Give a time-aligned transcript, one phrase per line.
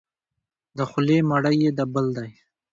[0.77, 2.29] د خولې مړی یې د بل دی.